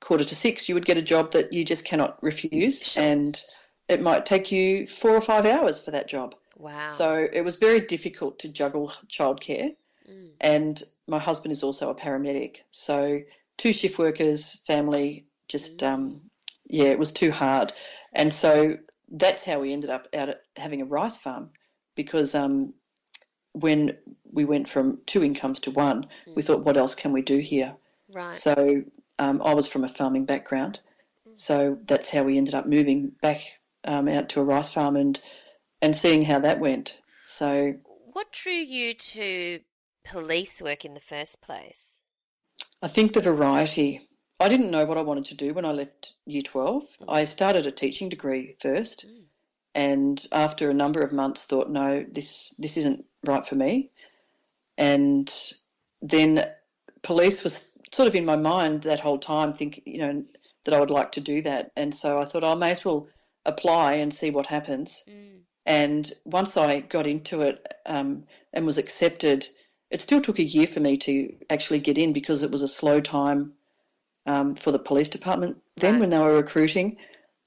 [0.00, 3.02] quarter to six, you would get a job that you just cannot refuse, Sure.
[3.02, 3.42] and
[3.88, 6.36] it might take you four or five hours for that job.
[6.56, 6.86] wow.
[6.86, 9.74] So it was very difficult to juggle childcare.
[10.08, 10.30] Mm.
[10.40, 12.58] And my husband is also a paramedic.
[12.70, 13.20] So
[13.56, 16.20] two shift workers, family, just, um,
[16.66, 17.72] yeah, it was too hard.
[18.12, 18.76] And so
[19.10, 21.50] that's how we ended up out at having a rice farm
[21.98, 22.72] because um,
[23.54, 23.98] when
[24.30, 26.06] we went from two incomes to one,
[26.36, 27.74] we thought, what else can we do here?
[28.14, 28.32] right.
[28.32, 28.84] So
[29.18, 30.78] um, I was from a farming background.
[31.34, 33.40] So that's how we ended up moving back
[33.84, 35.20] um, out to a rice farm and
[35.82, 36.98] and seeing how that went.
[37.26, 37.74] So
[38.12, 39.60] what drew you to
[40.04, 42.02] police work in the first place?
[42.82, 44.00] I think the variety.
[44.40, 46.84] I didn't know what I wanted to do when I left year 12.
[47.08, 49.24] I started a teaching degree first Mm.
[49.78, 53.90] And after a number of months thought no this this isn't right for me.
[54.76, 55.32] And
[56.02, 56.44] then
[57.02, 60.24] police was sort of in my mind that whole time think you know
[60.64, 63.08] that I would like to do that and so I thought I may as well
[63.46, 65.04] apply and see what happens.
[65.08, 65.40] Mm.
[65.64, 69.46] And once I got into it um, and was accepted,
[69.90, 72.68] it still took a year for me to actually get in because it was a
[72.80, 73.52] slow time
[74.26, 76.00] um, for the police department then Right.
[76.00, 76.96] when they were recruiting.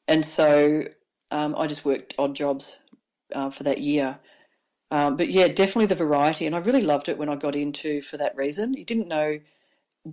[0.08, 0.86] And so
[1.32, 2.80] um, I just worked odd jobs
[3.34, 4.20] uh, for that year.
[4.92, 6.46] Um, but yeah, definitely the variety.
[6.46, 8.74] And I really loved it when I got into for that reason.
[8.74, 9.40] You didn't know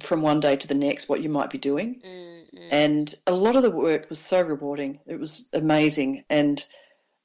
[0.00, 2.00] from one day to the next what you might be doing.
[2.06, 2.68] Mm, mm.
[2.70, 5.00] And a lot of the work was so rewarding.
[5.06, 6.24] It was amazing.
[6.30, 6.64] And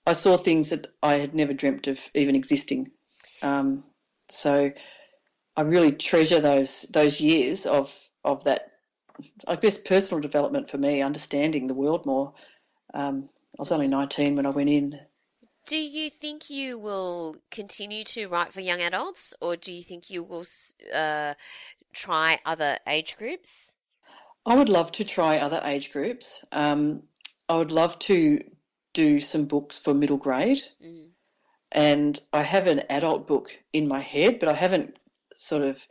[0.07, 2.91] I saw things that I had never dreamt of even existing.
[3.41, 3.83] Um,
[4.29, 4.71] so
[5.55, 8.71] I really treasure those those years of of that.
[9.47, 12.33] I guess personal development for me, understanding the world more.
[12.95, 14.99] Um, I was only 19 when I went in.
[15.65, 20.09] Do you think you will continue to write for young adults, or do you think
[20.09, 20.45] you will
[20.93, 21.35] uh,
[21.93, 23.75] try other age groups?
[24.45, 26.43] I would love to try other age groups.
[26.51, 27.03] Um,
[27.47, 28.43] I would love to
[28.93, 30.61] do some books for middle grade.
[30.83, 31.09] Mm.
[31.71, 34.99] and I have an adult book in my head, but I haven't
[35.35, 35.87] sort of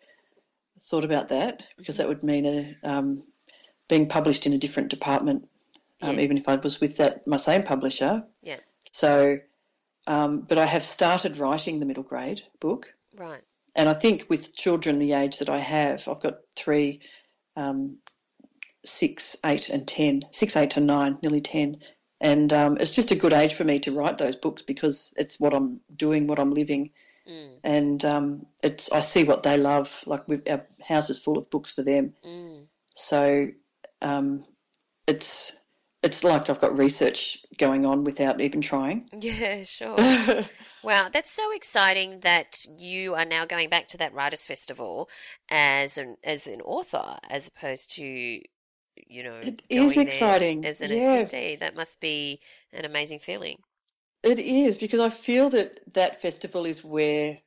[0.80, 3.24] thought about that because that would mean a, um,
[3.88, 5.48] being published in a different department,
[6.02, 6.24] um, Yes.
[6.24, 8.24] even if I was with that my same publisher.
[8.42, 8.58] Yeah.
[8.90, 9.38] So,
[10.06, 13.42] um, but I have started writing the middle grade book, Right.
[13.76, 17.00] and I think with children the age that I have, I've got three,
[17.56, 17.98] um,
[18.84, 21.80] six, eight, and ten, six, eight, and nine, nearly ten,
[22.20, 25.38] and um, it's just a good age for me to write those books because it's
[25.38, 26.90] what I'm doing, what I'm living,
[27.24, 27.58] Mm.
[27.62, 30.02] and um, it's I see what they love.
[30.06, 32.66] Like we our house is full of books for them, Mm.
[32.94, 33.46] so
[34.02, 34.44] um,
[35.06, 35.60] it's
[36.02, 39.08] it's like I've got research going on without even trying.
[39.12, 39.96] Yeah, sure.
[40.84, 45.08] Wow, that's so exciting that you are now going back to that writers' festival
[45.48, 50.80] as an as an author, as opposed to, you know, It going is exciting, as
[50.80, 51.22] an yeah.
[51.22, 51.58] attendee.
[51.60, 52.40] That must be
[52.72, 53.58] an amazing feeling.
[54.24, 57.38] It is because I feel that that festival is where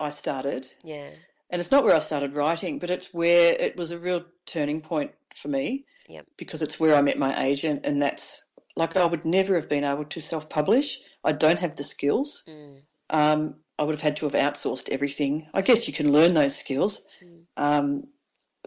[0.00, 1.10] I started, Yeah.
[1.50, 4.80] and it's not where I started writing, but it's where it was a real turning
[4.80, 5.86] point for me.
[6.10, 6.26] Yep.
[6.36, 8.42] Because it's where I met my agent, and that's
[8.76, 11.00] like I would never have been able to self-publish.
[11.24, 12.44] I don't have the skills.
[12.48, 12.82] Mm.
[13.10, 15.46] Um, I would have had to have outsourced everything.
[15.54, 17.46] I guess you can learn those skills, Mm.
[17.56, 18.02] um,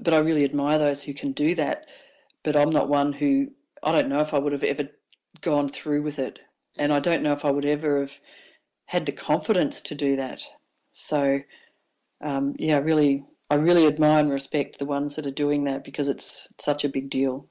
[0.01, 1.85] but I really admire those who can do that.
[2.43, 3.51] But I'm not one who
[3.83, 4.89] I don't know if I would have ever
[5.41, 6.39] gone through with it,
[6.77, 8.17] and I don't know if I would ever have
[8.85, 10.43] had the confidence to do that.
[10.93, 11.39] So,
[12.21, 16.07] um, yeah, really, I really admire and respect the ones that are doing that because
[16.07, 17.47] it's such a big deal.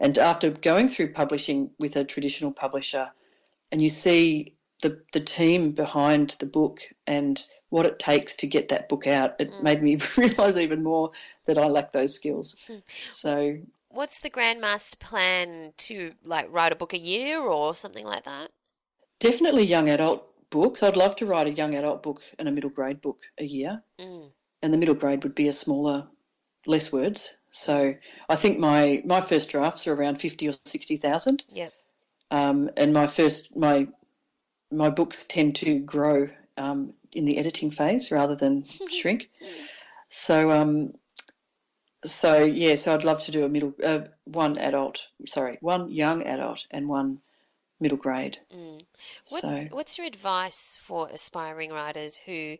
[0.00, 3.12] And after going through publishing with a traditional publisher,
[3.70, 8.68] and you see the the team behind the book and what it takes to get
[8.70, 9.62] that book out, it Mm.
[9.62, 11.10] made me realise even more
[11.44, 12.56] that I lack those skills.
[13.08, 13.58] So
[13.90, 18.50] What's the grandmaster plan to like write a book a year or something like that?
[19.20, 20.82] definitely young adult books.
[20.82, 23.82] I'd love to write a young adult book and a middle grade book a year.
[23.98, 24.32] Mm.
[24.62, 26.06] And the middle grade would be a smaller,
[26.66, 27.38] less words.
[27.50, 27.94] So
[28.28, 31.72] I think my my first drafts are around fifty or sixty thousand, Yep.
[32.30, 33.88] um, and my first my
[34.70, 39.28] my books tend to grow um, in the editing phase rather than shrink.
[40.08, 40.94] So um,
[42.04, 46.22] so yeah, so I'd love to do a middle uh, one adult, sorry, one young
[46.22, 47.20] adult and one
[47.80, 48.38] middle grade.
[48.54, 48.80] Mm.
[49.28, 52.56] What, So what's your advice for aspiring writers who,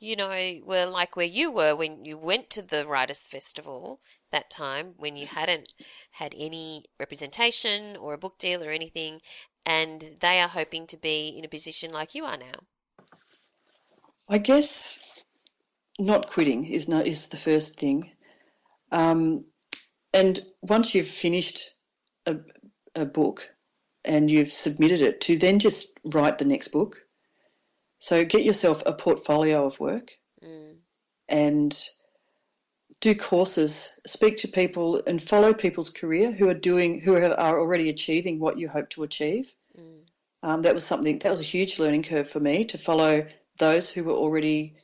[0.00, 4.00] you know, were like where you were when you went to the Writers' Festival
[4.32, 5.74] that time when you hadn't
[6.12, 9.20] had any representation or a book deal or anything,
[9.66, 12.60] and they are hoping to be in a position like you are now?
[14.28, 15.24] I guess
[15.98, 18.10] not quitting is no, is the first thing.
[18.92, 19.44] Um,
[20.14, 21.74] and once you've finished
[22.26, 22.36] a,
[22.94, 23.46] a book
[24.04, 27.02] and you've submitted it, to then just write the next book.
[28.00, 30.10] So get yourself a portfolio of work
[30.42, 30.78] Mm.
[31.28, 31.84] and
[33.00, 37.88] do courses, speak to people, and follow people's career who are doing who are, already
[37.90, 39.54] achieving what you hope to achieve.
[39.78, 40.00] Mm.
[40.42, 43.26] Um, that was something that was a huge learning curve for me to follow
[43.58, 44.76] those who were already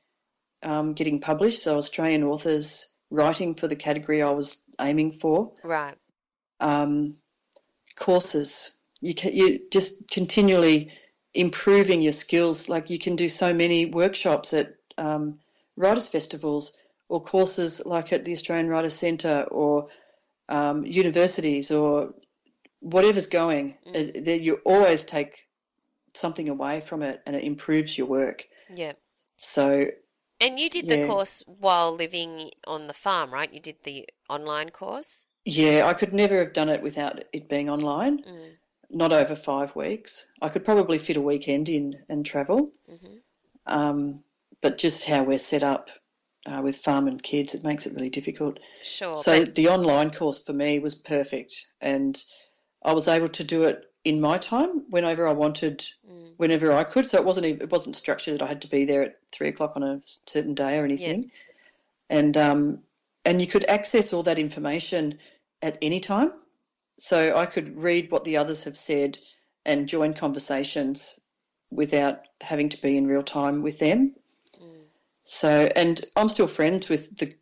[0.62, 1.62] um, getting published.
[1.62, 5.54] So Australian authors writing for the category I was aiming for.
[5.64, 5.96] Right.
[6.60, 7.16] Um,
[7.96, 10.92] courses, you can you just continually
[11.37, 12.68] improving your skills.
[12.68, 15.39] Like you can do so many workshops at um,
[15.76, 16.72] writers' festivals
[17.09, 19.89] or courses like at the Australian Writers Centre or
[20.49, 22.14] um, universities or
[22.80, 23.76] whatever's going.
[23.87, 24.24] Mm.
[24.24, 25.47] That you always take
[26.14, 28.47] something away from it and it improves your work.
[28.74, 28.93] Yeah.
[29.39, 29.87] So
[30.41, 33.53] And you did the course while living on the farm, right?
[33.53, 35.26] You did the online course?
[35.47, 38.24] yeah, I could never have done it without it being online.
[38.24, 38.51] Mm.
[38.91, 40.30] Not over five weeks.
[40.41, 42.70] I could probably fit a weekend in and travel.
[42.89, 43.16] hmm
[43.66, 44.22] Um,
[44.62, 45.91] but just how we're set up
[46.47, 48.59] uh, with farm and kids, it makes it really difficult.
[48.82, 49.16] Sure.
[49.16, 52.22] So but- the online course for me was perfect, and
[52.84, 56.34] I was able to do it in my time whenever I wanted, Mm.
[56.37, 57.07] whenever I could.
[57.07, 59.72] So it wasn't it wasn't structured that I had to be there at three o'clock
[59.74, 61.32] on a certain day or anything,
[62.09, 62.82] and um,
[63.24, 65.18] and you could access all that information
[65.62, 66.32] at any time.
[66.99, 69.18] So I could read what the others have said
[69.64, 71.20] and join conversations
[71.70, 74.14] without having to be in real time with them.
[74.59, 74.84] Mm.
[75.24, 77.34] So, and I'm still friends with the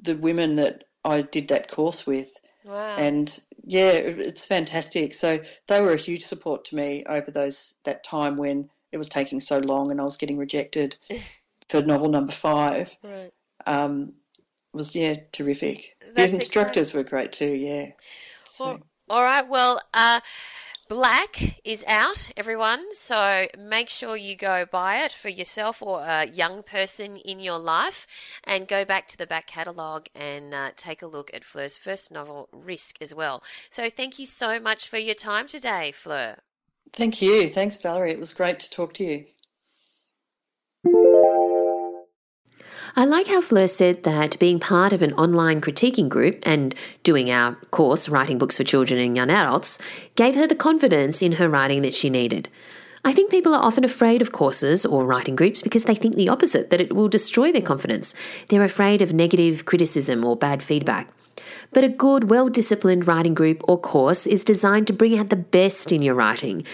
[0.00, 2.96] the women that I did that course with, Wow.
[2.96, 5.14] and yeah, it's fantastic.
[5.14, 9.08] So they were a huge support to me over those that time when it was
[9.08, 10.96] taking so long and I was getting rejected
[11.68, 12.96] for novel number five.
[13.02, 13.32] right.
[13.66, 15.96] Um, it was yeah terrific.
[16.14, 17.54] That's the instructors were great too.
[17.54, 17.90] Yeah.
[18.44, 18.80] So, Well,
[19.12, 19.46] all right.
[19.46, 20.20] Well, uh,
[20.88, 22.94] Black is out, everyone.
[22.94, 27.58] So make sure you go buy it for yourself or a young person in your
[27.58, 28.06] life
[28.42, 32.10] and go back to the back catalogue and uh, take a look at Fleur's first
[32.10, 33.42] novel, Risk, as well.
[33.68, 36.36] So thank you so much for your time today, Fleur.
[36.94, 37.48] thank you.
[37.48, 38.12] Thanks, Valerie.
[38.12, 39.24] It was great to talk to you.
[42.94, 47.30] I like how Fleur said that being part of an online critiquing group and doing
[47.30, 49.78] our course, Writing Books for Children and Young Adults,
[50.14, 52.50] gave her the confidence in her writing that she needed.
[53.02, 56.28] I think people are often afraid of courses or writing groups because they think the
[56.28, 58.14] opposite, that it will destroy their confidence.
[58.48, 61.10] They're afraid of negative criticism or bad feedback.
[61.72, 65.36] But a good, well disciplined writing group or course is designed to bring out the
[65.36, 66.66] best in your writing.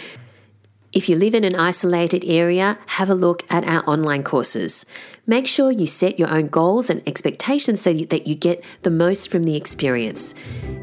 [0.91, 4.87] If you live in an isolated area, have a look at our online courses.
[5.27, 9.31] Make sure you set your own goals and expectations so that you get the most
[9.31, 10.35] from the experience.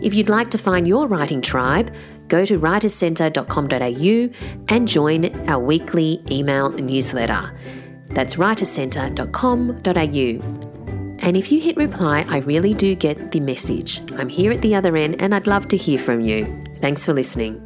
[0.01, 1.91] If you'd like to find your writing tribe,
[2.28, 7.51] go to writerscentre.com.au and join our weekly email newsletter.
[8.10, 11.26] That's writerscentre.com.au.
[11.26, 14.01] And if you hit reply, I really do get the message.
[14.14, 16.45] I'm here at the other end and I'd love to hear from you.
[16.82, 17.64] Thanks for listening.